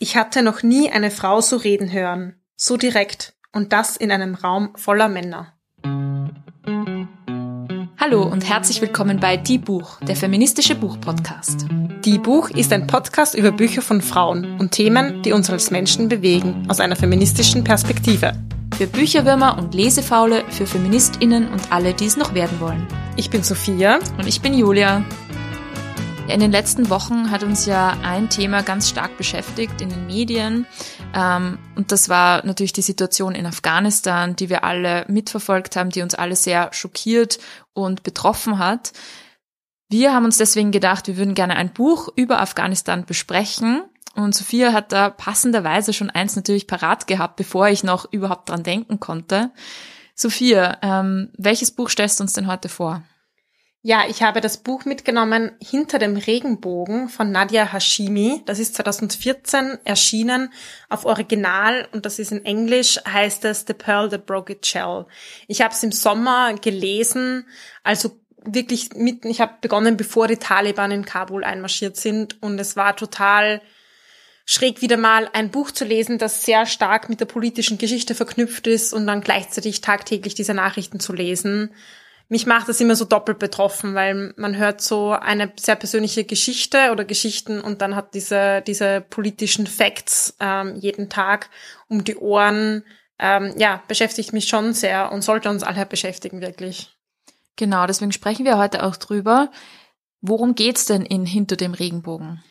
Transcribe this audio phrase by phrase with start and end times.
[0.00, 4.34] Ich hatte noch nie eine Frau so reden hören, so direkt und das in einem
[4.34, 5.52] Raum voller Männer.
[7.96, 11.66] Hallo und herzlich willkommen bei Die Buch, der feministische Buchpodcast.
[12.04, 16.08] Die Buch ist ein Podcast über Bücher von Frauen und Themen, die uns als Menschen
[16.08, 18.32] bewegen, aus einer feministischen Perspektive.
[18.76, 22.84] Für Bücherwürmer und Lesefaule, für FeministInnen und alle, die es noch werden wollen.
[23.16, 24.00] Ich bin Sophia.
[24.18, 25.04] Und ich bin Julia.
[26.26, 30.66] In den letzten Wochen hat uns ja ein Thema ganz stark beschäftigt in den Medien.
[31.14, 36.00] Ähm, und das war natürlich die Situation in Afghanistan, die wir alle mitverfolgt haben, die
[36.00, 37.38] uns alle sehr schockiert
[37.74, 38.92] und betroffen hat.
[39.90, 43.82] Wir haben uns deswegen gedacht, wir würden gerne ein Buch über Afghanistan besprechen.
[44.14, 48.62] Und Sophia hat da passenderweise schon eins natürlich parat gehabt, bevor ich noch überhaupt dran
[48.62, 49.50] denken konnte.
[50.14, 53.02] Sophia, ähm, welches Buch stellst du uns denn heute vor?
[53.86, 58.40] Ja, ich habe das Buch mitgenommen Hinter dem Regenbogen von Nadia Hashimi.
[58.46, 60.50] Das ist 2014 erschienen
[60.88, 65.04] auf Original und das ist in Englisch, heißt es The Pearl That Broke Its Shell.
[65.48, 67.44] Ich habe es im Sommer gelesen,
[67.82, 72.76] also wirklich mitten, ich habe begonnen, bevor die Taliban in Kabul einmarschiert sind und es
[72.76, 73.60] war total
[74.46, 78.66] schräg wieder mal ein Buch zu lesen, das sehr stark mit der politischen Geschichte verknüpft
[78.66, 81.74] ist und dann gleichzeitig tagtäglich diese Nachrichten zu lesen
[82.28, 86.90] mich macht das immer so doppelt betroffen, weil man hört so eine sehr persönliche Geschichte
[86.90, 91.50] oder Geschichten und dann hat diese, diese politischen Facts ähm, jeden Tag
[91.88, 92.84] um die Ohren.
[93.18, 96.90] Ähm, ja, beschäftigt mich schon sehr und sollte uns alle beschäftigen, wirklich.
[97.56, 99.50] Genau, deswegen sprechen wir heute auch drüber.
[100.20, 102.42] Worum geht's denn in Hinter dem Regenbogen?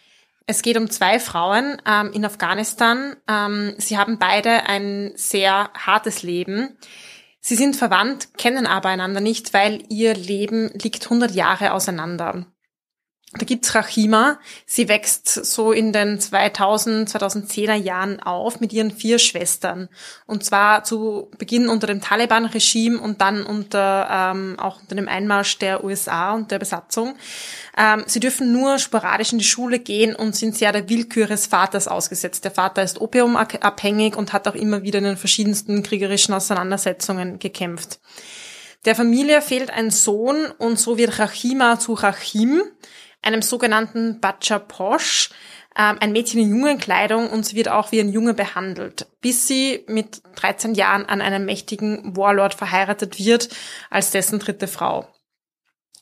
[0.46, 3.16] Es geht um zwei Frauen ähm, in Afghanistan.
[3.28, 6.78] Ähm, sie haben beide ein sehr hartes Leben.
[7.46, 12.46] Sie sind verwandt, kennen aber einander nicht, weil ihr Leben liegt 100 Jahre auseinander.
[13.36, 14.38] Da gibt's Rachima.
[14.68, 19.90] Sie wächst so in den 2000, 2010er Jahren auf mit ihren vier Schwestern.
[20.28, 25.58] Und zwar zu Beginn unter dem Taliban-Regime und dann unter ähm, auch unter dem Einmarsch
[25.58, 27.16] der USA und der Besatzung.
[27.76, 31.48] Ähm, sie dürfen nur sporadisch in die Schule gehen und sind sehr der Willkür ihres
[31.48, 32.44] Vaters ausgesetzt.
[32.44, 38.00] Der Vater ist opiumabhängig und hat auch immer wieder in den verschiedensten kriegerischen Auseinandersetzungen gekämpft.
[38.86, 42.62] Der Familie fehlt ein Sohn und so wird Rachima zu Rachim
[43.24, 45.30] einem sogenannten Bacha Posh,
[45.78, 49.84] ähm, ein Mädchen in Jungenkleidung und sie wird auch wie ein Junge behandelt, bis sie
[49.88, 53.50] mit 13 Jahren an einen mächtigen Warlord verheiratet wird,
[53.90, 55.08] als dessen dritte Frau.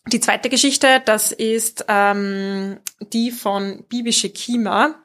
[0.07, 2.79] Die zweite Geschichte, das ist ähm,
[3.13, 4.95] die von Bibi Shekima.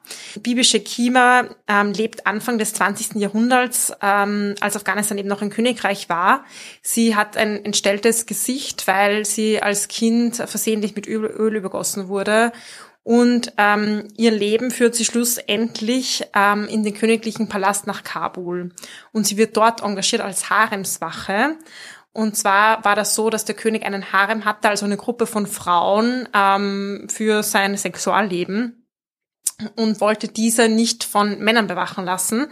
[0.41, 3.15] Bibi Shekima ähm, lebt Anfang des 20.
[3.15, 6.45] Jahrhunderts, ähm, als Afghanistan eben noch ein Königreich war.
[6.81, 12.51] Sie hat ein entstelltes Gesicht, weil sie als Kind versehentlich mit Öl übergossen wurde.
[13.03, 18.71] Und ähm, ihr Leben führt sie schlussendlich ähm, in den königlichen Palast nach Kabul.
[19.13, 21.55] Und sie wird dort engagiert als Haremswache.
[22.17, 25.45] Und zwar war das so, dass der König einen Harem hatte, also eine Gruppe von
[25.45, 28.87] Frauen ähm, für sein Sexualleben
[29.75, 32.47] und wollte diese nicht von Männern bewachen lassen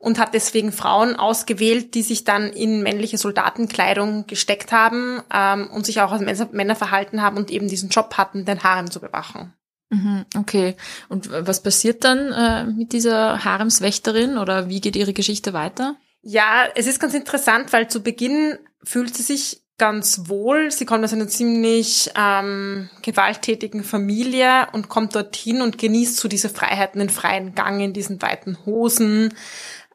[0.00, 5.86] und hat deswegen Frauen ausgewählt, die sich dann in männliche Soldatenkleidung gesteckt haben ähm, und
[5.86, 9.52] sich auch als Männer verhalten haben und eben diesen Job hatten, den Harem zu bewachen.
[9.90, 10.74] Mhm, okay.
[11.08, 15.94] Und was passiert dann äh, mit dieser Haremswächterin oder wie geht ihre Geschichte weiter?
[16.22, 20.70] Ja, es ist ganz interessant, weil zu Beginn fühlt sie sich ganz wohl.
[20.70, 26.48] Sie kommt aus einer ziemlich ähm, gewalttätigen Familie und kommt dorthin und genießt so diese
[26.48, 29.34] Freiheiten, den freien Gang in diesen weiten Hosen,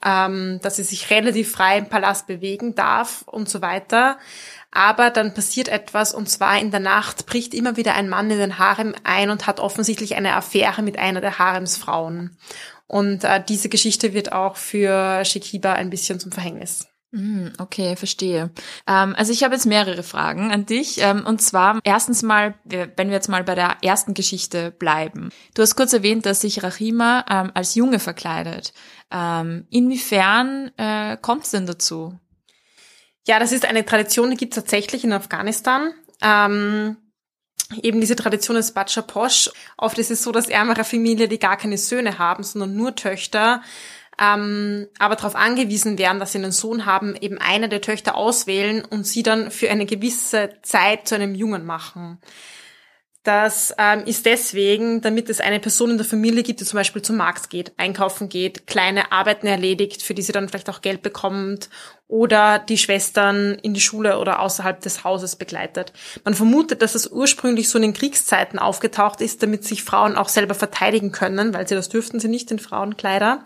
[0.05, 4.19] ähm, dass sie sich relativ frei im Palast bewegen darf und so weiter.
[4.71, 8.37] Aber dann passiert etwas und zwar in der Nacht bricht immer wieder ein Mann in
[8.37, 12.37] den Harem ein und hat offensichtlich eine Affäre mit einer der Haremsfrauen.
[12.87, 16.90] Und äh, diese Geschichte wird auch für Shekiba ein bisschen zum Verhängnis.
[17.11, 18.51] Mm, okay, verstehe.
[18.87, 20.99] Ähm, also ich habe jetzt mehrere Fragen an dich.
[20.99, 25.29] Ähm, und zwar erstens mal, wenn wir jetzt mal bei der ersten Geschichte bleiben.
[25.53, 28.73] Du hast kurz erwähnt, dass sich Rahima ähm, als Junge verkleidet.
[29.13, 32.17] Inwiefern äh, kommt es denn dazu?
[33.27, 35.93] Ja, das ist eine Tradition, die gibt es tatsächlich in Afghanistan.
[36.21, 36.95] Ähm,
[37.81, 39.51] eben diese Tradition des Bacha Posh.
[39.77, 43.61] Oft ist es so, dass ärmere Familien, die gar keine Söhne haben, sondern nur Töchter,
[44.21, 48.85] ähm, aber darauf angewiesen wären, dass sie einen Sohn haben, eben eine der Töchter auswählen
[48.85, 52.19] und sie dann für eine gewisse Zeit zu einem Jungen machen.
[53.23, 57.03] Das ähm, ist deswegen, damit es eine Person in der Familie gibt, die zum Beispiel
[57.03, 61.01] zum Markt geht, einkaufen geht, kleine Arbeiten erledigt, für die sie dann vielleicht auch Geld
[61.01, 61.69] bekommt
[62.11, 65.93] oder die Schwestern in die Schule oder außerhalb des Hauses begleitet.
[66.25, 70.27] Man vermutet, dass es ursprünglich so in den Kriegszeiten aufgetaucht ist, damit sich Frauen auch
[70.27, 73.45] selber verteidigen können, weil sie das dürften sie nicht in Frauenkleider.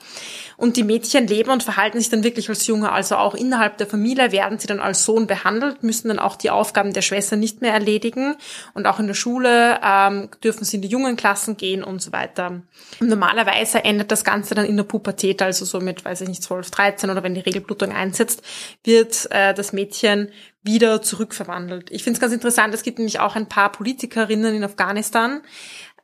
[0.58, 2.92] Und die Mädchen leben und verhalten sich dann wirklich als Junge.
[2.92, 6.50] Also auch innerhalb der Familie werden sie dann als Sohn behandelt, müssen dann auch die
[6.50, 8.36] Aufgaben der Schwester nicht mehr erledigen.
[8.74, 12.12] Und auch in der Schule ähm, dürfen sie in die jungen Klassen gehen und so
[12.12, 12.62] weiter.
[13.00, 16.42] Und normalerweise endet das Ganze dann in der Pubertät, also so mit, weiß ich nicht,
[16.42, 18.42] 12, 13 oder wenn die Regelblutung einsetzt
[18.84, 20.32] wird äh, das Mädchen
[20.64, 21.92] wieder zurückverwandelt.
[21.92, 25.42] Ich finde es ganz interessant, es gibt nämlich auch ein paar Politikerinnen in Afghanistan,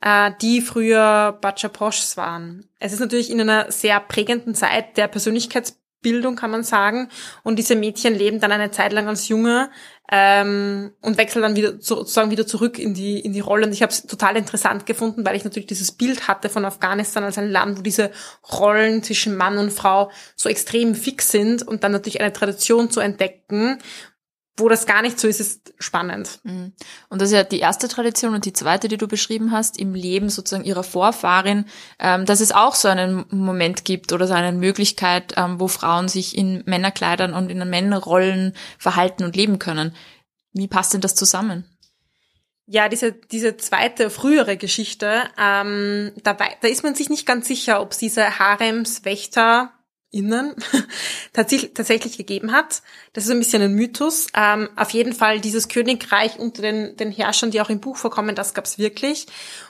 [0.00, 2.68] äh, die früher Bachaposhs waren.
[2.78, 7.08] Es ist natürlich in einer sehr prägenden Zeit der Persönlichkeitsbildung, kann man sagen.
[7.42, 9.70] Und diese Mädchen leben dann eine Zeit lang als Junge
[10.14, 13.64] ähm, und wechseln dann wieder sozusagen wieder zurück in die in die Rolle.
[13.64, 17.24] Und ich habe es total interessant gefunden, weil ich natürlich dieses Bild hatte von Afghanistan
[17.24, 18.10] als ein Land, wo diese
[18.52, 23.00] Rollen zwischen Mann und Frau so extrem fix sind und dann natürlich eine Tradition zu
[23.00, 23.78] entdecken,
[24.56, 26.40] wo das gar nicht so ist, ist spannend.
[26.42, 26.72] Mhm.
[27.08, 29.94] Und das ist ja die erste Tradition und die zweite, die du beschrieben hast, im
[29.94, 31.64] Leben sozusagen ihrer Vorfahrin,
[31.98, 36.08] ähm, dass es auch so einen Moment gibt oder so eine Möglichkeit, ähm, wo Frauen
[36.08, 39.94] sich in Männerkleidern und in Männerrollen verhalten und leben können.
[40.52, 41.64] Wie passt denn das zusammen?
[42.66, 47.80] Ja, diese, diese zweite, frühere Geschichte, ähm, da, da ist man sich nicht ganz sicher,
[47.80, 49.72] ob es diese Haremswächter
[50.12, 50.54] innen
[51.32, 52.82] tatsächlich gegeben hat.
[53.14, 54.28] Das ist ein bisschen ein Mythos.
[54.34, 58.36] Ähm, auf jeden Fall dieses Königreich unter den, den Herrschern, die auch im Buch vorkommen,
[58.36, 59.26] das gab's wirklich.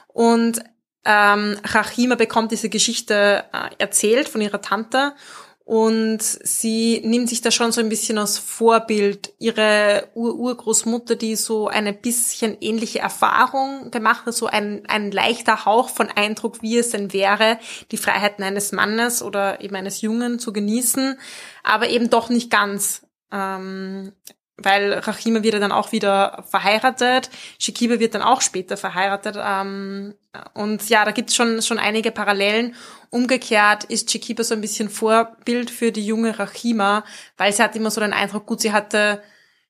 [0.09, 0.63] Und
[1.05, 5.15] ähm, Rachima bekommt diese Geschichte äh, erzählt von ihrer Tante
[5.65, 9.33] und sie nimmt sich da schon so ein bisschen als Vorbild.
[9.39, 15.89] Ihre Ur-Urgroßmutter, die so eine bisschen ähnliche Erfahrung gemacht hat, so ein, ein leichter Hauch
[15.89, 17.59] von Eindruck, wie es denn wäre,
[17.93, 21.19] die Freiheiten eines Mannes oder eben eines Jungen zu genießen,
[21.63, 23.07] aber eben doch nicht ganz.
[23.31, 24.13] Ähm,
[24.57, 30.15] weil Rachima wird dann auch wieder verheiratet, Shikiba wird dann auch später verheiratet ähm,
[30.55, 32.75] und ja, da gibt's schon schon einige Parallelen.
[33.11, 37.05] Umgekehrt ist Shikiba so ein bisschen Vorbild für die junge Rachima,
[37.37, 39.23] weil sie hat immer so den Eindruck, gut, sie hatte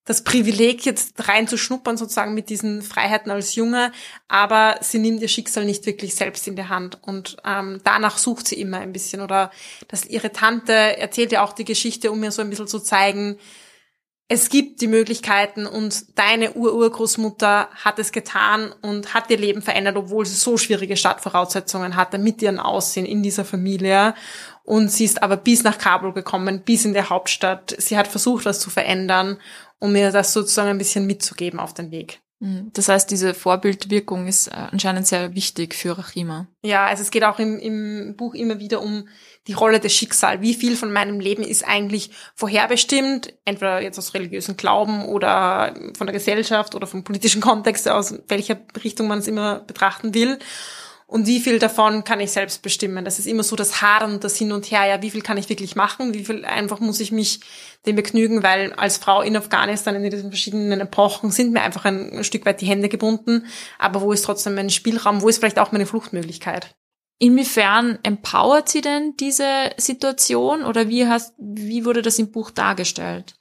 [0.05, 3.93] das Privileg, jetzt reinzuschnuppern sozusagen mit diesen Freiheiten als Junge,
[4.27, 8.49] aber sie nimmt ihr Schicksal nicht wirklich selbst in die Hand und ähm, danach sucht
[8.49, 9.53] sie immer ein bisschen oder
[9.87, 13.39] dass ihre Tante erzählt ja auch die Geschichte, um mir so ein bisschen zu zeigen,
[14.33, 19.97] es gibt die Möglichkeiten und deine Ururgroßmutter hat es getan und hat ihr Leben verändert,
[19.97, 24.15] obwohl sie so schwierige Startvoraussetzungen hatte mit ihrem Aussehen in dieser Familie.
[24.65, 27.77] Und sie ist aber bis nach Kabul gekommen, bis in der Hauptstadt.
[27.77, 29.39] Sie hat versucht, was zu verändern,
[29.79, 32.23] um mir das sozusagen ein bisschen mitzugeben auf den Weg.
[32.43, 32.71] Mhm.
[32.73, 36.49] Das heißt, diese Vorbildwirkung ist äh, anscheinend sehr wichtig für Rachima.
[36.65, 39.07] Ja, also es geht auch im, im Buch immer wieder um
[39.47, 40.41] die Rolle des Schicksals.
[40.41, 46.09] Wie viel von meinem Leben ist eigentlich vorherbestimmt, entweder jetzt aus religiösen Glauben oder von
[46.09, 50.41] der Gesellschaft oder vom politischen Kontext, aus welcher Richtung man es immer betrachten will.
[51.13, 53.05] Und wie viel davon kann ich selbst bestimmen?
[53.05, 54.87] Das ist immer so das und das Hin und Her.
[54.87, 56.15] Ja, wie viel kann ich wirklich machen?
[56.15, 57.41] Wie viel einfach muss ich mich
[57.85, 58.43] dem begnügen?
[58.43, 62.47] Weil als Frau in Afghanistan in diesen verschiedenen Epochen sind mir einfach ein, ein Stück
[62.47, 63.45] weit die Hände gebunden.
[63.79, 65.21] Aber wo ist trotzdem mein Spielraum?
[65.21, 66.75] Wo ist vielleicht auch meine Fluchtmöglichkeit?
[67.19, 73.35] Inwiefern empowert sie denn diese Situation oder wie hast, wie wurde das im Buch dargestellt?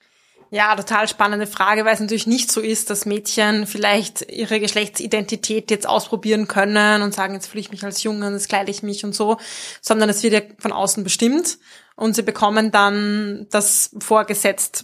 [0.54, 5.72] Ja, total spannende Frage, weil es natürlich nicht so ist, dass Mädchen vielleicht ihre Geschlechtsidentität
[5.72, 8.84] jetzt ausprobieren können und sagen, jetzt fühle ich mich als Junge und jetzt kleide ich
[8.84, 9.38] mich und so,
[9.82, 11.58] sondern es wird ja von außen bestimmt
[11.96, 14.84] und sie bekommen dann das vorgesetzt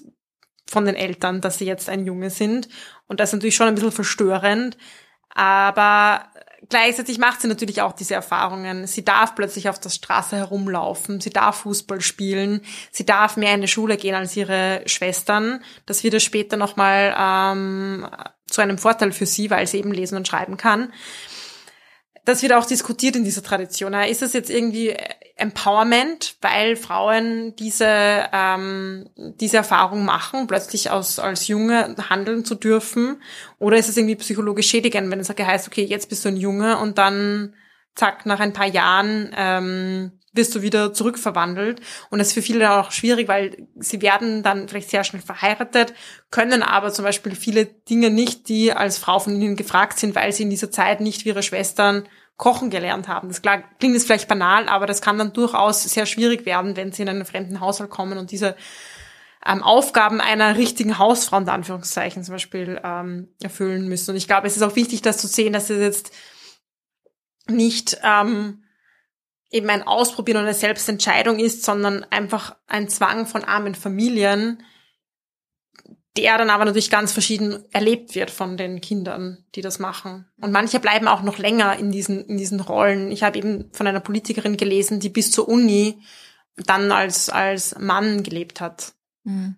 [0.66, 2.70] von den Eltern, dass sie jetzt ein Junge sind.
[3.08, 4.78] Und das ist natürlich schon ein bisschen verstörend.
[5.30, 6.30] Aber
[6.70, 8.88] gleichzeitig macht sie natürlich auch diese Erfahrungen.
[8.88, 13.62] Sie darf plötzlich auf der Straße herumlaufen, sie darf Fußball spielen, sie darf mehr in
[13.62, 15.64] die Schule gehen als ihre Schwestern.
[15.86, 18.08] Das wird ja später nochmal ähm,
[18.48, 20.92] zu einem Vorteil für sie, weil sie eben lesen und schreiben kann
[22.28, 23.94] das wird auch diskutiert in dieser Tradition.
[23.94, 24.94] Ist das jetzt irgendwie
[25.38, 27.88] Empowerment, weil Frauen diese,
[28.34, 33.22] ähm, diese Erfahrung machen, plötzlich aus, als Junge handeln zu dürfen?
[33.60, 36.78] Oder ist es irgendwie psychologisch schädigend, wenn es heißt, okay, jetzt bist du ein Junge
[36.78, 37.54] und dann
[37.96, 41.82] zack, nach ein paar Jahren ähm, wirst du wieder zurückverwandelt.
[42.10, 45.94] Und das ist für viele auch schwierig, weil sie werden dann vielleicht sehr schnell verheiratet,
[46.32, 50.32] können aber zum Beispiel viele Dinge nicht, die als Frau von ihnen gefragt sind, weil
[50.32, 53.30] sie in dieser Zeit nicht wie ihre Schwestern kochen gelernt haben.
[53.30, 53.66] Das klingt
[53.96, 57.26] jetzt vielleicht banal, aber das kann dann durchaus sehr schwierig werden, wenn sie in einen
[57.26, 58.56] fremden Haushalt kommen und diese
[59.46, 64.12] ähm, Aufgaben einer richtigen Hausfrau, in Anführungszeichen zum Beispiel, ähm, erfüllen müssen.
[64.12, 66.14] Und ich glaube, es ist auch wichtig, das zu sehen, dass es jetzt
[67.48, 68.64] nicht ähm,
[69.52, 74.64] eben ein Ausprobieren oder eine Selbstentscheidung ist, sondern einfach ein Zwang von armen Familien,
[76.18, 80.26] der dann aber natürlich ganz verschieden erlebt wird von den Kindern, die das machen.
[80.42, 83.12] Und manche bleiben auch noch länger in diesen, in diesen Rollen.
[83.12, 86.02] Ich habe eben von einer Politikerin gelesen, die bis zur Uni
[86.56, 88.94] dann als, als Mann gelebt hat.
[89.24, 89.58] Mhm.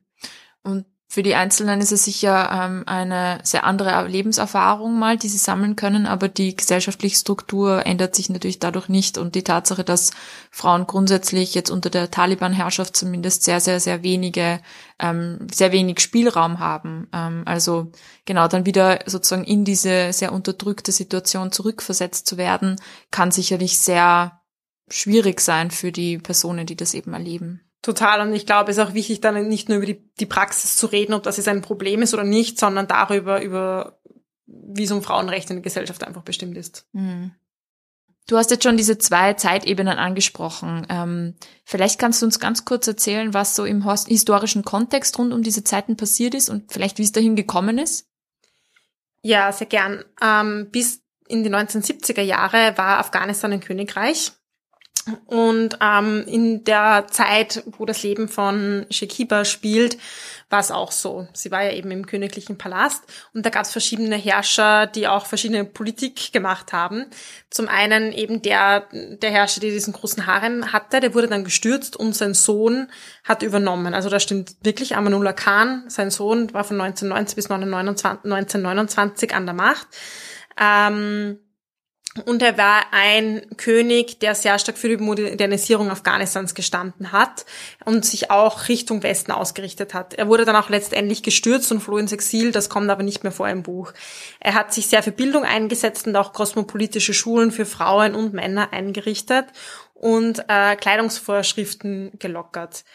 [0.63, 5.39] Und für die Einzelnen ist es sicher ähm, eine sehr andere Lebenserfahrung mal, die sie
[5.39, 10.11] sammeln können, aber die gesellschaftliche Struktur ändert sich natürlich dadurch nicht und die Tatsache, dass
[10.51, 14.61] Frauen grundsätzlich jetzt unter der Taliban-Herrschaft zumindest sehr, sehr, sehr wenige,
[14.99, 17.07] ähm, sehr wenig Spielraum haben.
[17.11, 17.91] Ähm, also
[18.25, 22.75] genau dann wieder sozusagen in diese sehr unterdrückte Situation zurückversetzt zu werden,
[23.09, 24.43] kann sicherlich sehr
[24.91, 27.68] schwierig sein für die Personen, die das eben erleben.
[27.81, 28.21] Total.
[28.21, 30.87] Und ich glaube, es ist auch wichtig, dann nicht nur über die, die Praxis zu
[30.87, 33.99] reden, ob das jetzt ein Problem ist oder nicht, sondern darüber, über
[34.45, 36.85] wie so ein Frauenrecht in der Gesellschaft einfach bestimmt ist.
[36.91, 37.31] Mhm.
[38.27, 40.85] Du hast jetzt schon diese zwei Zeitebenen angesprochen.
[40.89, 45.41] Ähm, vielleicht kannst du uns ganz kurz erzählen, was so im historischen Kontext rund um
[45.41, 48.07] diese Zeiten passiert ist und vielleicht wie es dahin gekommen ist?
[49.23, 50.03] Ja, sehr gern.
[50.21, 54.31] Ähm, bis in die 1970er Jahre war Afghanistan ein Königreich.
[55.25, 59.97] Und ähm, in der Zeit, wo das Leben von Shekiba spielt,
[60.49, 61.27] war es auch so.
[61.33, 63.03] Sie war ja eben im königlichen Palast
[63.33, 67.05] und da gab es verschiedene Herrscher, die auch verschiedene Politik gemacht haben.
[67.49, 71.95] Zum einen eben der, der Herrscher, der diesen großen Harem hatte, der wurde dann gestürzt
[71.95, 72.87] und sein Sohn
[73.23, 73.93] hat übernommen.
[73.93, 79.55] Also da stimmt wirklich Amanullah Khan, sein Sohn war von 1990 bis 1929 an der
[79.55, 79.87] Macht.
[80.59, 81.39] Ähm,
[82.25, 87.45] und er war ein König, der sehr stark für die Modernisierung Afghanistans gestanden hat
[87.85, 90.15] und sich auch Richtung Westen ausgerichtet hat.
[90.15, 93.31] Er wurde dann auch letztendlich gestürzt und floh ins Exil, das kommt aber nicht mehr
[93.31, 93.93] vor im Buch.
[94.39, 98.73] Er hat sich sehr für Bildung eingesetzt und auch kosmopolitische Schulen für Frauen und Männer
[98.73, 99.45] eingerichtet
[99.93, 102.85] und äh, Kleidungsvorschriften gelockert.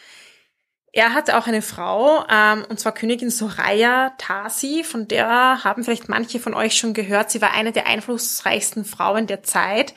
[0.97, 6.07] Er hatte auch eine Frau, ähm, und zwar Königin Soraya Tasi, von der haben vielleicht
[6.07, 7.29] manche von euch schon gehört.
[7.29, 9.93] Sie war eine der einflussreichsten Frauen der Zeit,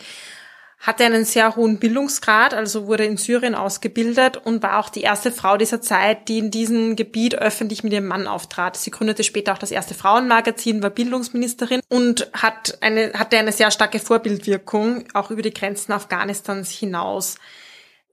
[0.80, 5.30] hatte einen sehr hohen Bildungsgrad, also wurde in Syrien ausgebildet und war auch die erste
[5.30, 8.76] Frau dieser Zeit, die in diesem Gebiet öffentlich mit ihrem Mann auftrat.
[8.76, 13.70] Sie gründete später auch das erste Frauenmagazin, war Bildungsministerin und hat eine, hatte eine sehr
[13.70, 17.36] starke Vorbildwirkung, auch über die Grenzen Afghanistans hinaus.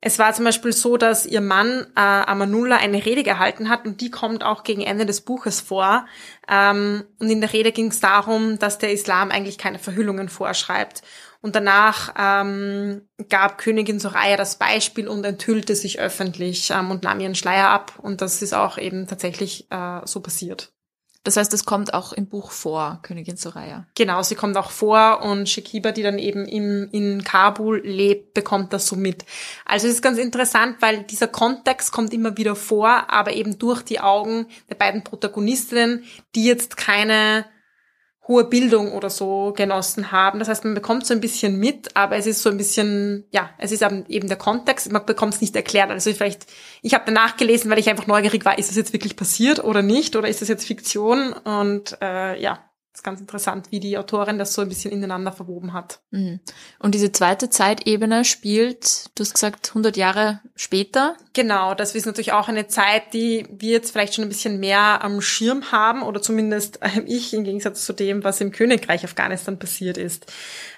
[0.02, 4.02] Es war zum Beispiel so, dass ihr Mann äh, Amanullah eine Rede gehalten hat und
[4.02, 6.06] die kommt auch gegen Ende des Buches vor.
[6.48, 11.02] Ähm, und in der Rede ging es darum, dass der Islam eigentlich keine Verhüllungen vorschreibt.
[11.42, 17.20] Und danach ähm, gab Königin Soraya das Beispiel und enthüllte sich öffentlich ähm, und nahm
[17.20, 18.00] ihren Schleier ab.
[18.02, 20.75] Und das ist auch eben tatsächlich äh, so passiert.
[21.26, 23.88] Das heißt, es kommt auch im Buch vor, Königin Soraya.
[23.96, 28.74] Genau, sie kommt auch vor und Shekiba, die dann eben im, in Kabul lebt, bekommt
[28.74, 29.26] das so mit.
[29.66, 33.82] Also es ist ganz interessant, weil dieser Kontext kommt immer wieder vor, aber eben durch
[33.82, 36.04] die Augen der beiden Protagonistinnen,
[36.36, 37.46] die jetzt keine
[38.28, 40.40] hohe Bildung oder so genossen haben.
[40.40, 43.52] Das heißt, man bekommt so ein bisschen mit, aber es ist so ein bisschen, ja,
[43.58, 45.92] es ist eben der Kontext, man bekommt es nicht erklärt.
[45.92, 46.48] Also vielleicht,
[46.82, 49.84] ich habe danach gelesen, weil ich einfach neugierig war, ist das jetzt wirklich passiert oder
[49.84, 51.34] nicht, oder ist das jetzt Fiktion?
[51.34, 52.60] Und äh, ja,
[52.96, 56.00] ist ganz interessant, wie die Autorin das so ein bisschen ineinander verwoben hat.
[56.12, 56.40] Mhm.
[56.80, 61.18] Und diese zweite Zeitebene spielt, du hast gesagt, 100 Jahre später.
[61.34, 65.04] Genau, das ist natürlich auch eine Zeit, die wir jetzt vielleicht schon ein bisschen mehr
[65.04, 69.98] am Schirm haben oder zumindest ich im Gegensatz zu dem, was im Königreich Afghanistan passiert
[69.98, 70.32] ist.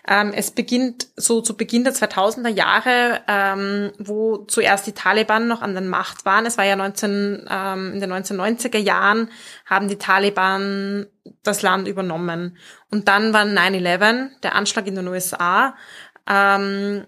[0.07, 5.61] Ähm, es beginnt so zu Beginn der 2000er Jahre, ähm, wo zuerst die Taliban noch
[5.61, 6.45] an der Macht waren.
[6.45, 9.29] Es war ja 19, ähm, in den 1990er Jahren
[9.65, 11.07] haben die Taliban
[11.43, 12.57] das Land übernommen.
[12.91, 15.75] Und dann war 9-11, der Anschlag in den USA,
[16.27, 17.05] ähm,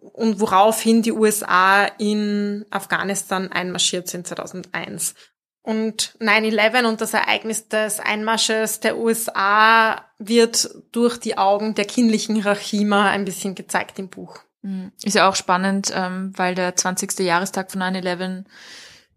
[0.00, 5.14] und woraufhin die USA in Afghanistan einmarschiert sind 2001.
[5.62, 12.34] Und 9-11 und das Ereignis des Einmarsches der USA wird durch die Augen der kindlichen
[12.34, 14.40] Hierarchie mal ein bisschen gezeigt im Buch.
[14.62, 14.90] Mhm.
[15.04, 17.20] Ist ja auch spannend, ähm, weil der 20.
[17.20, 18.44] Jahrestag von 9-11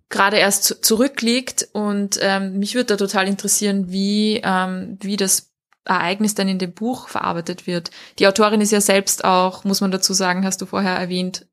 [0.10, 5.52] gerade erst zurückliegt und ähm, mich würde da total interessieren, wie, ähm, wie das
[5.84, 7.92] Ereignis dann in dem Buch verarbeitet wird.
[8.20, 11.48] Die Autorin ist ja selbst auch, muss man dazu sagen, hast du vorher erwähnt,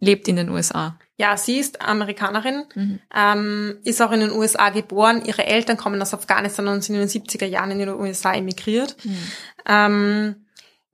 [0.00, 0.98] lebt in den USA.
[1.16, 3.00] Ja, sie ist Amerikanerin, mhm.
[3.14, 5.24] ähm, ist auch in den USA geboren.
[5.24, 8.96] Ihre Eltern kommen aus Afghanistan und sind in den 70er Jahren in die USA emigriert.
[9.04, 9.18] Mhm.
[9.66, 10.46] Ähm,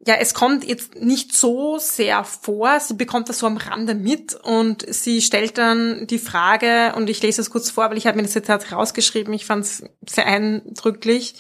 [0.06, 2.78] ja, es kommt jetzt nicht so sehr vor.
[2.80, 7.22] Sie bekommt das so am Rande mit und sie stellt dann die Frage, und ich
[7.22, 10.26] lese es kurz vor, weil ich habe mir das jetzt rausgeschrieben, ich fand es sehr
[10.26, 11.34] eindrücklich.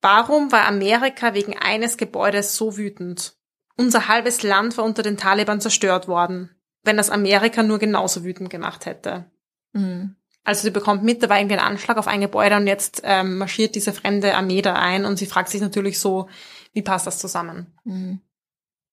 [0.00, 3.34] Warum war Amerika wegen eines Gebäudes so wütend?
[3.76, 6.50] Unser halbes Land war unter den Taliban zerstört worden
[6.82, 9.26] wenn das Amerika nur genauso wütend gemacht hätte.
[9.72, 10.16] Mhm.
[10.42, 13.36] Also sie bekommt mit, da war irgendwie ein Anschlag auf ein Gebäude und jetzt ähm,
[13.36, 16.28] marschiert diese fremde Armee da ein und sie fragt sich natürlich so,
[16.72, 17.74] wie passt das zusammen?
[17.84, 18.20] Mhm.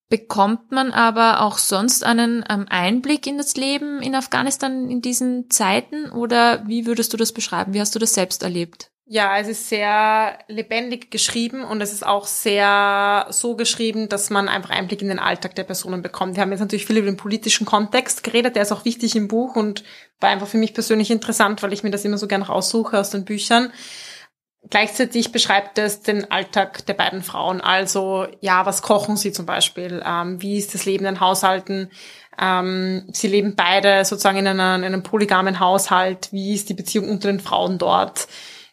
[0.10, 5.50] Bekommt man aber auch sonst einen ähm, Einblick in das Leben in Afghanistan in diesen
[5.50, 7.74] Zeiten oder wie würdest du das beschreiben?
[7.74, 8.90] Wie hast du das selbst erlebt?
[9.10, 14.50] Ja, es ist sehr lebendig geschrieben und es ist auch sehr so geschrieben, dass man
[14.50, 16.36] einfach Einblick in den Alltag der Personen bekommt.
[16.36, 19.30] Wir haben jetzt natürlich viel über den politischen Kontext geredet, der ist auch wichtig im
[19.30, 19.86] Buch und
[20.20, 23.10] war einfach für mich persönlich interessant, weil ich mir das immer so gerne raussuche aus
[23.10, 23.72] den Büchern.
[24.70, 27.62] Gleichzeitig beschreibt es den Alltag der beiden Frauen.
[27.62, 30.04] Also, ja, was kochen sie zum Beispiel?
[30.06, 31.90] Ähm, wie ist das Leben in den Haushalten?
[32.40, 36.30] Ähm, sie leben beide sozusagen in, einer, in einem polygamen Haushalt.
[36.32, 38.28] Wie ist die Beziehung unter den Frauen dort?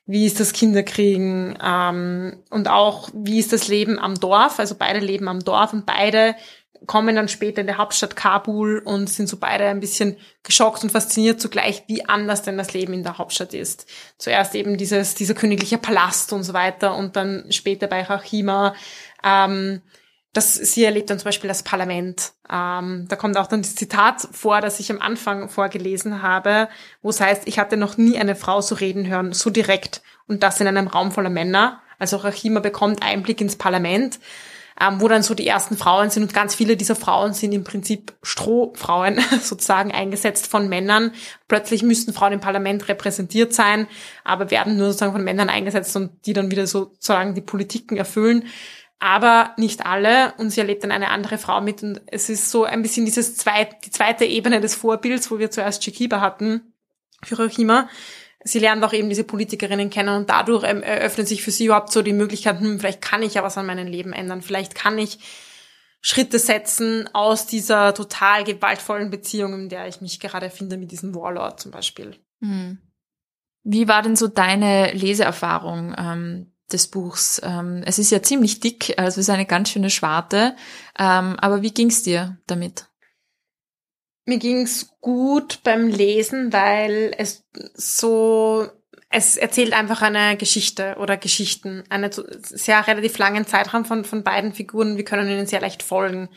[0.06, 4.58] wie ist das Kinderkriegen ähm, und auch wie ist das Leben am Dorf.
[4.58, 6.34] Also beide leben am Dorf und beide
[6.86, 10.90] kommen dann später in der Hauptstadt Kabul und sind so beide ein bisschen geschockt und
[10.90, 13.86] fasziniert zugleich, wie anders denn das Leben in der Hauptstadt ist.
[14.18, 18.74] Zuerst eben dieses, dieser königliche Palast und so weiter und dann später bei Rachima
[19.22, 19.82] ähm,
[20.34, 22.32] das, sie erlebt dann zum Beispiel das Parlament.
[22.50, 26.68] Ähm, da kommt auch dann das Zitat vor, das ich am Anfang vorgelesen habe,
[27.02, 30.42] wo es heißt, ich hatte noch nie eine Frau so reden hören, so direkt und
[30.42, 31.80] das in einem Raum voller Männer.
[32.00, 34.18] Also Rachima bekommt Einblick ins Parlament,
[34.80, 37.64] ähm, wo dann so die ersten Frauen sind und ganz viele dieser Frauen sind im
[37.64, 41.12] Prinzip Strohfrauen sozusagen eingesetzt von Männern.
[41.48, 43.86] Plötzlich müssten Frauen im Parlament repräsentiert sein,
[44.24, 48.44] aber werden nur sozusagen von Männern eingesetzt und die dann wieder sozusagen die Politiken erfüllen
[49.00, 52.64] aber nicht alle und sie erlebt dann eine andere Frau mit und es ist so
[52.64, 56.72] ein bisschen dieses zweit, die zweite Ebene des Vorbilds, wo wir zuerst Chikiba hatten,
[57.22, 57.90] Hiroshima.
[58.44, 61.92] Sie lernt auch eben diese Politikerinnen kennen und dadurch ähm, eröffnet sich für sie überhaupt
[61.92, 64.98] so die Möglichkeit, hm, vielleicht kann ich ja was an meinem Leben ändern, vielleicht kann
[64.98, 65.18] ich
[66.00, 71.14] Schritte setzen aus dieser total gewaltvollen Beziehung, in der ich mich gerade finde mit diesem
[71.14, 72.16] Warlord zum Beispiel.
[72.40, 72.78] Hm.
[73.62, 75.94] Wie war denn so deine Leseerfahrung?
[75.96, 77.40] Ähm, des Buchs.
[77.44, 80.56] Ähm, es ist ja ziemlich dick, also es ist eine ganz schöne Schwarte.
[80.98, 82.86] Ähm, aber wie ging's dir damit?
[84.26, 88.66] Mir ging's gut beim Lesen, weil es so,
[89.10, 94.54] es erzählt einfach eine Geschichte oder Geschichten, einen sehr relativ langen Zeitraum von, von beiden
[94.54, 94.96] Figuren.
[94.96, 96.30] Wir können ihnen sehr leicht folgen.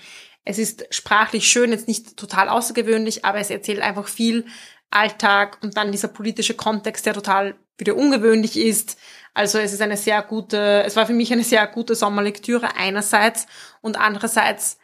[0.43, 4.45] Es ist sprachlich schön, jetzt nicht total außergewöhnlich, aber es erzählt einfach viel
[4.91, 8.97] Alltag und dann dieser politische Kontext, der total wieder ungewöhnlich ist.
[9.33, 13.45] Also es ist eine sehr gute, es war für mich eine sehr gute Sommerlektüre einerseits
[13.81, 14.77] und andererseits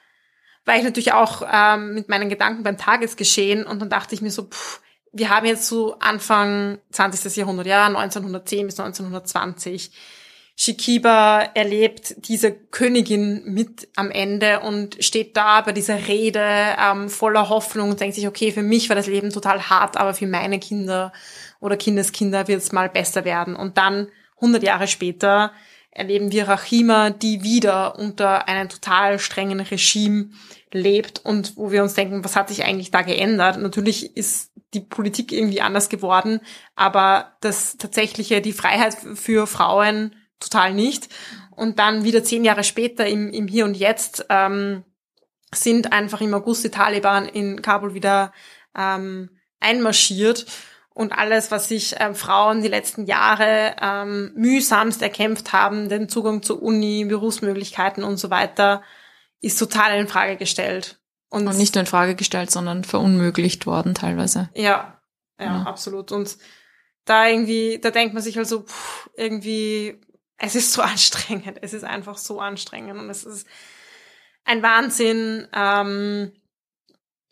[0.65, 4.32] war ich natürlich auch ähm, mit meinen Gedanken beim Tagesgeschehen und dann dachte ich mir
[4.32, 7.36] so, pff, wir haben jetzt so Anfang 20.
[7.36, 9.91] Jahrhundert, ja, 1910 bis 1920.
[10.56, 16.45] Shikiba erlebt diese Königin mit am Ende und steht da bei dieser Rede
[16.80, 20.13] ähm, voller Hoffnung und denkt sich, okay, für mich war das Leben total hart, aber
[20.13, 21.12] für meine Kinder
[21.60, 23.56] oder Kindeskinder wird es mal besser werden.
[23.56, 25.52] Und dann 100 Jahre später
[25.93, 30.32] erleben wir Rachima, die wieder unter einem total strengen Regime
[30.71, 33.60] lebt und wo wir uns denken, was hat sich eigentlich da geändert?
[33.60, 36.39] Natürlich ist die Politik irgendwie anders geworden,
[36.75, 41.10] aber das tatsächliche, die Freiheit für Frauen total nicht.
[41.51, 44.84] Und dann wieder zehn Jahre später im, im Hier und Jetzt ähm,
[45.53, 48.34] sind einfach im August die Taliban in Kabul wieder
[48.75, 49.29] ähm,
[49.60, 50.47] einmarschiert
[50.93, 56.43] und alles, was sich ähm, Frauen die letzten Jahre ähm, mühsamst erkämpft haben, den Zugang
[56.43, 58.84] zur Uni, Berufsmöglichkeiten und so weiter,
[59.41, 60.99] ist total in Frage gestellt.
[61.29, 64.49] Und, und nicht nur in Frage gestellt, sondern verunmöglicht worden teilweise.
[64.53, 65.01] Ja,
[65.39, 66.12] ja, ja, absolut.
[66.12, 66.38] Und
[67.06, 69.99] da irgendwie, da denkt man sich also, pff, irgendwie,
[70.38, 71.58] es ist so anstrengend.
[71.62, 73.47] Es ist einfach so anstrengend und es ist
[74.45, 76.34] ein Wahnsinn, ähm,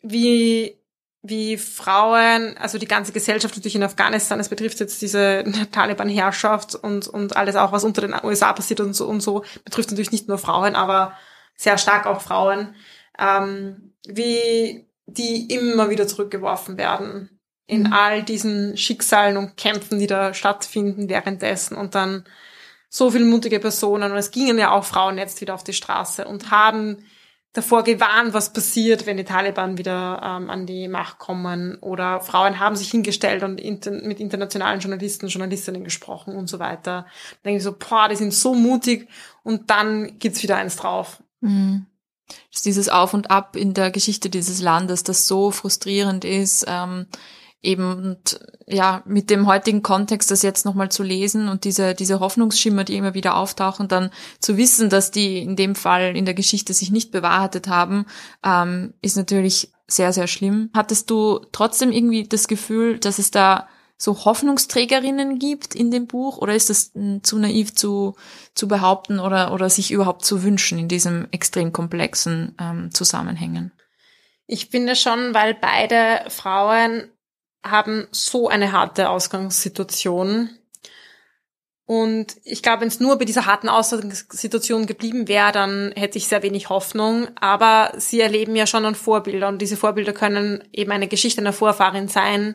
[0.00, 0.81] wie
[1.22, 7.06] wie Frauen, also die ganze Gesellschaft natürlich in Afghanistan, es betrifft jetzt diese Taliban-Herrschaft und,
[7.06, 10.28] und alles auch, was unter den USA passiert und so und so, betrifft natürlich nicht
[10.28, 11.14] nur Frauen, aber
[11.54, 12.74] sehr stark auch Frauen,
[13.18, 17.92] ähm, wie die immer wieder zurückgeworfen werden in mhm.
[17.92, 22.24] all diesen Schicksalen und Kämpfen, die da stattfinden währenddessen und dann
[22.88, 26.26] so viele mutige Personen und es gingen ja auch Frauen jetzt wieder auf die Straße
[26.26, 27.06] und haben
[27.52, 31.76] davor gewarnt, was passiert, wenn die Taliban wieder ähm, an die Macht kommen.
[31.80, 37.06] Oder Frauen haben sich hingestellt und inter mit internationalen Journalisten, Journalistinnen gesprochen und so weiter.
[37.42, 39.08] Da denke ich so, boah, die sind so mutig
[39.42, 41.22] und dann gibt's wieder eins drauf.
[41.40, 41.86] Mhm.
[42.26, 46.64] Das ist dieses Auf und Ab in der Geschichte dieses Landes, das so frustrierend ist.
[46.66, 47.06] Ähm
[47.62, 52.20] eben und ja mit dem heutigen Kontext das jetzt nochmal zu lesen und diese diese
[52.20, 56.34] Hoffnungsschimmer, die immer wieder auftauchen, dann zu wissen, dass die in dem Fall in der
[56.34, 58.06] Geschichte sich nicht bewahrheitet haben,
[58.44, 60.70] ähm, ist natürlich sehr sehr schlimm.
[60.74, 63.68] Hattest du trotzdem irgendwie das Gefühl, dass es da
[64.02, 68.16] so Hoffnungsträgerinnen gibt in dem Buch oder ist das hm, zu naiv zu,
[68.52, 73.70] zu behaupten oder, oder sich überhaupt zu wünschen in diesem extrem komplexen ähm, Zusammenhängen?
[74.48, 77.11] Ich finde schon, weil beide Frauen
[77.64, 80.50] haben so eine harte Ausgangssituation.
[81.84, 86.28] Und ich glaube, wenn es nur bei dieser harten Ausgangssituation geblieben wäre, dann hätte ich
[86.28, 87.28] sehr wenig Hoffnung.
[87.40, 91.52] Aber sie erleben ja schon an Vorbilder und diese Vorbilder können eben eine Geschichte einer
[91.52, 92.54] Vorfahrin sein,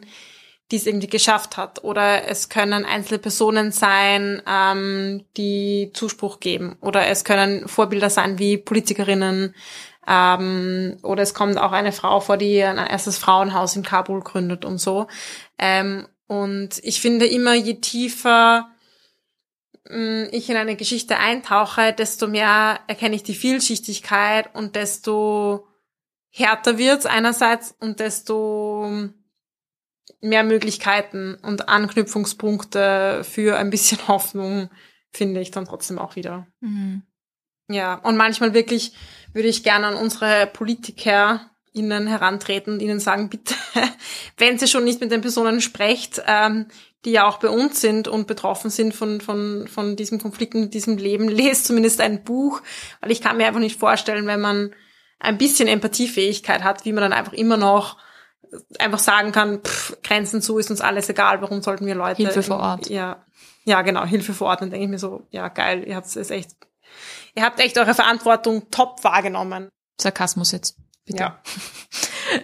[0.72, 1.84] die es irgendwie geschafft hat.
[1.84, 6.78] Oder es können einzelne Personen sein, ähm, die Zuspruch geben.
[6.82, 9.54] Oder es können Vorbilder sein wie Politikerinnen.
[10.08, 14.63] Ähm, oder es kommt auch eine Frau vor, die ein erstes Frauenhaus in Kabul gründet
[14.63, 15.08] und so.
[15.58, 18.70] Ähm, und ich finde immer, je tiefer
[19.89, 25.67] mh, mm, ich in eine Geschichte eintauche, desto mehr erkenne ich die Vielschichtigkeit und desto
[26.30, 29.10] härter wird's einerseits und desto
[30.22, 34.70] mehr Möglichkeiten und Anknüpfungspunkte für ein bisschen Hoffnung
[35.12, 36.48] finde ich dann trotzdem auch wieder.
[36.62, 37.04] Mhm.
[37.69, 38.93] Ja, und manchmal wirklich
[39.34, 43.53] würde ich gerne an unsere Politiker ihnen herantreten und ihnen sagen, bitte,
[44.38, 46.67] wenn sie schon nicht mit den Personen sprecht, ähm,
[47.06, 50.73] die ja auch bei uns sind und betroffen sind von, von, von diesem Konflikt und
[50.73, 52.62] diesem Leben, lest zumindest ein Buch,
[53.01, 54.73] weil ich kann mir einfach nicht vorstellen, wenn man
[55.19, 57.97] ein bisschen Empathiefähigkeit hat, wie man dann einfach immer noch
[58.80, 62.23] einfach sagen kann, pff, Grenzen zu, ist uns alles egal, warum sollten wir Leute...
[62.23, 62.89] Hilfe vor Ort.
[62.89, 63.25] Ja,
[63.65, 64.62] ja genau, Hilfe vor Ort.
[64.62, 66.51] Dann denke ich mir so, ja geil, ihr habt es echt,
[67.38, 69.69] ihr habt echt eure Verantwortung top wahrgenommen.
[70.02, 71.19] Sarkasmus jetzt, bitte.
[71.19, 71.39] Ja.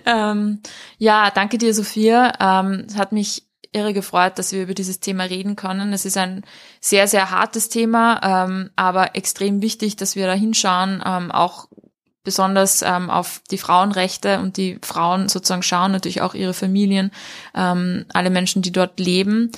[0.32, 0.62] ähm,
[0.98, 2.34] ja, danke dir, Sophia.
[2.40, 5.94] Ähm, es hat mich irre gefreut, dass wir über dieses Thema reden können.
[5.94, 6.44] Es ist ein
[6.80, 11.68] sehr, sehr hartes Thema, ähm, aber extrem wichtig, dass wir da hinschauen, ähm, auch
[12.24, 17.12] besonders ähm, auf die Frauenrechte und die Frauen sozusagen schauen, natürlich auch ihre Familien,
[17.56, 19.52] ähm, alle Menschen, die dort leben.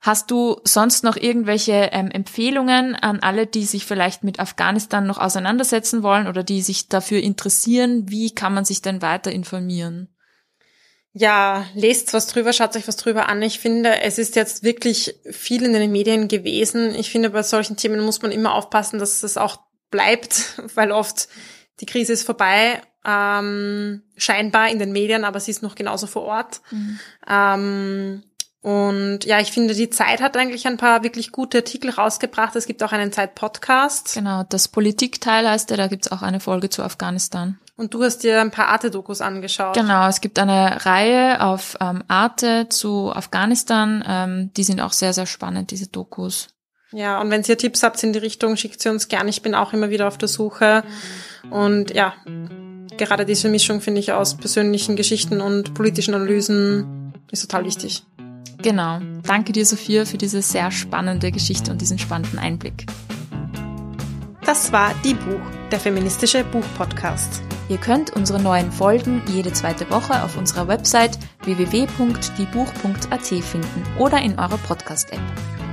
[0.00, 5.18] Hast du sonst noch irgendwelche ähm, Empfehlungen an alle, die sich vielleicht mit Afghanistan noch
[5.18, 8.08] auseinandersetzen wollen oder die sich dafür interessieren?
[8.08, 10.08] Wie kann man sich denn weiter informieren?
[11.12, 13.42] Ja, lest was drüber, schaut euch was drüber an.
[13.42, 16.94] Ich finde, es ist jetzt wirklich viel in den Medien gewesen.
[16.94, 19.58] Ich finde, bei solchen Themen muss man immer aufpassen, dass es auch
[19.90, 21.28] bleibt, weil oft
[21.80, 26.22] die Krise ist vorbei, ähm, scheinbar in den Medien, aber sie ist noch genauso vor
[26.22, 26.62] Ort.
[26.70, 27.00] Mhm.
[27.28, 28.22] Ähm,
[28.62, 32.54] und ja, ich finde, die Zeit hat eigentlich ein paar wirklich gute Artikel rausgebracht.
[32.56, 34.14] Es gibt auch einen Zeit-Podcast.
[34.14, 37.58] Genau, das Politikteil heißt der, da gibt's auch eine Folge zu Afghanistan.
[37.76, 39.74] Und du hast dir ein paar Arte-Dokus angeschaut.
[39.74, 44.04] Genau, es gibt eine Reihe auf ähm, Arte zu Afghanistan.
[44.06, 46.48] Ähm, die sind auch sehr, sehr spannend, diese Dokus.
[46.92, 49.30] Ja, und wenn ihr Tipps habt in die Richtung, schickt sie uns gerne.
[49.30, 50.82] Ich bin auch immer wieder auf der Suche.
[51.48, 52.12] Und ja,
[52.98, 58.04] gerade diese Mischung finde ich aus persönlichen Geschichten und politischen Analysen ist total wichtig.
[58.62, 59.00] Genau.
[59.22, 62.86] Danke dir, Sophia, für diese sehr spannende Geschichte und diesen spannenden Einblick.
[64.44, 67.42] Das war Die Buch, der feministische Buchpodcast.
[67.68, 74.38] Ihr könnt unsere neuen Folgen jede zweite Woche auf unserer Website www.diebuch.at finden oder in
[74.38, 75.20] eurer Podcast-App.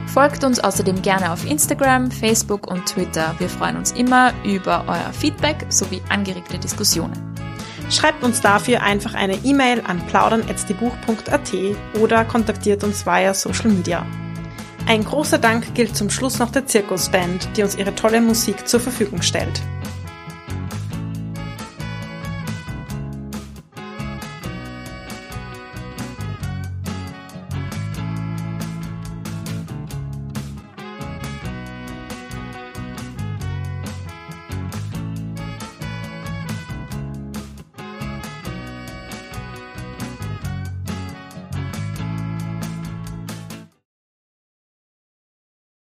[0.06, 3.36] Folgt uns außerdem gerne auf Instagram, Facebook und Twitter.
[3.40, 7.37] Wir freuen uns immer über euer Feedback sowie angeregte Diskussionen.
[7.90, 11.54] Schreibt uns dafür einfach eine E-Mail an plaudern.debuch.at
[12.00, 14.06] oder kontaktiert uns via Social Media.
[14.88, 18.80] Ein großer Dank gilt zum Schluss noch der Zirkusband, die uns ihre tolle Musik zur
[18.80, 19.62] Verfügung stellt.